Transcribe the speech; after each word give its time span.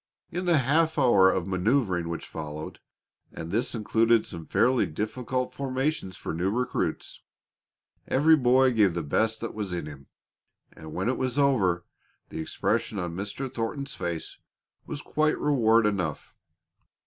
In 0.31 0.47
the 0.47 0.57
half 0.57 0.97
hour 0.97 1.29
of 1.29 1.45
manoeuvering 1.45 2.09
which 2.09 2.25
followed 2.27 2.79
and 3.31 3.51
this 3.51 3.75
included 3.75 4.25
some 4.25 4.47
fairly 4.47 4.87
difficult 4.87 5.53
formations 5.53 6.17
for 6.17 6.33
new 6.33 6.49
recruits 6.49 7.21
every 8.07 8.35
boy 8.35 8.73
gave 8.73 8.95
the 8.95 9.03
best 9.03 9.41
that 9.41 9.53
was 9.53 9.73
in 9.73 9.85
him. 9.85 10.07
And 10.73 10.91
when 10.95 11.07
it 11.07 11.19
was 11.19 11.37
all 11.37 11.53
over, 11.53 11.85
the 12.29 12.39
expression 12.41 12.97
on 12.97 13.15
Mr. 13.15 13.47
Thornton's 13.53 13.93
face 13.93 14.39
was 14.87 15.03
quite 15.03 15.37
reward 15.37 15.85
enough. 15.85 16.33